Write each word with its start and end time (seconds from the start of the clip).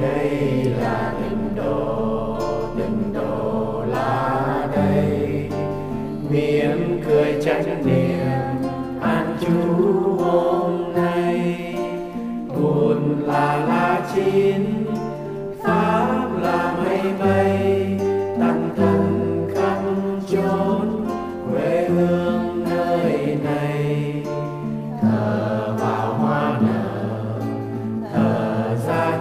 đây 0.00 0.64
là 0.80 1.12
tình 1.20 1.56
Độ, 1.56 2.38
tình 2.78 3.12
Độ 3.14 3.84
là 3.88 4.68
đây 4.76 5.48
mỉm 6.30 7.00
cười 7.08 7.42
tránh 7.44 7.82
niềm 7.84 8.70
an 9.00 9.36
trú 9.40 9.52
hôm 10.18 10.92
nay. 10.94 11.74
Buồn 12.48 13.20
là 13.26 13.56
lá 13.56 14.00
chín 14.14 14.84
pháp 15.62 16.28
là 16.42 16.74
mây 16.84 17.00
bay. 17.20 17.58
Tăng 18.40 18.68
thân 18.76 19.48
khắp 19.54 19.80
chốn 20.28 21.06
quê 21.52 21.88
hương 21.88 22.39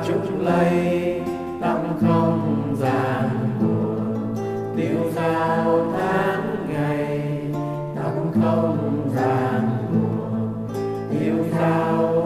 chúc 0.10 0.42
lây 0.42 1.22
tâm 1.62 1.78
không 2.02 2.76
gian 2.80 3.30
buồn. 3.60 4.36
Tiêu 4.78 5.12
dao 5.16 5.92
tháng 5.98 6.68
ngày 6.74 7.22
tâm 7.96 8.32
không 8.42 9.10
gian 9.16 9.70
buồn. 9.92 10.58
Tiêu 11.12 11.36
dao 11.58 12.19